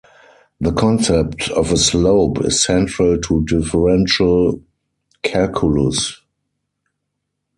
The 0.59 0.71
concept 0.71 1.49
of 1.51 1.71
a 1.71 1.77
slope 1.77 2.41
is 2.43 2.63
central 2.63 3.19
to 3.19 3.45
differential 3.45 4.59
calculus. 5.21 6.19